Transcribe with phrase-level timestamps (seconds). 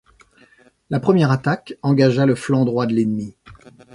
[0.89, 3.35] La première attaque engagea le flanc droit de l’ennemi.